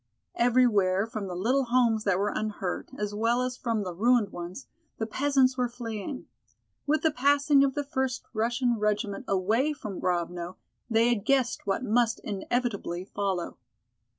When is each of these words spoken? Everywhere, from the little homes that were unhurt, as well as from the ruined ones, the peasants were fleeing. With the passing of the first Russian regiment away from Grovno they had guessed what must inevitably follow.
Everywhere, 0.33 1.05
from 1.05 1.27
the 1.27 1.35
little 1.35 1.65
homes 1.65 2.05
that 2.05 2.17
were 2.17 2.33
unhurt, 2.35 2.89
as 2.97 3.13
well 3.13 3.43
as 3.43 3.55
from 3.55 3.83
the 3.83 3.93
ruined 3.93 4.31
ones, 4.31 4.65
the 4.97 5.05
peasants 5.05 5.57
were 5.57 5.69
fleeing. 5.69 6.25
With 6.87 7.03
the 7.03 7.11
passing 7.11 7.63
of 7.63 7.75
the 7.75 7.83
first 7.83 8.23
Russian 8.33 8.79
regiment 8.79 9.25
away 9.27 9.73
from 9.73 9.99
Grovno 10.01 10.55
they 10.89 11.09
had 11.09 11.23
guessed 11.23 11.67
what 11.67 11.83
must 11.83 12.19
inevitably 12.21 13.05
follow. 13.05 13.59